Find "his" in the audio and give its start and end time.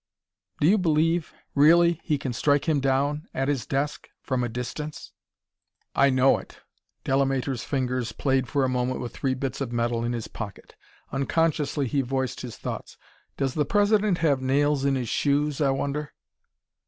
3.47-3.67, 10.13-10.27, 12.41-12.57, 14.95-15.07